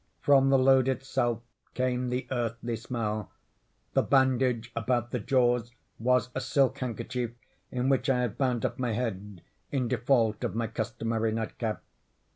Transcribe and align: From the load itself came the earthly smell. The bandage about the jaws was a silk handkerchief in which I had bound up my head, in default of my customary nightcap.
From 0.19 0.49
the 0.49 0.57
load 0.57 0.87
itself 0.87 1.43
came 1.75 2.09
the 2.09 2.25
earthly 2.31 2.75
smell. 2.75 3.29
The 3.93 4.01
bandage 4.01 4.71
about 4.75 5.11
the 5.11 5.19
jaws 5.19 5.75
was 5.99 6.29
a 6.33 6.41
silk 6.41 6.79
handkerchief 6.79 7.33
in 7.71 7.87
which 7.87 8.09
I 8.09 8.21
had 8.21 8.35
bound 8.35 8.65
up 8.65 8.79
my 8.79 8.93
head, 8.93 9.43
in 9.71 9.87
default 9.87 10.43
of 10.43 10.55
my 10.55 10.65
customary 10.65 11.31
nightcap. 11.31 11.83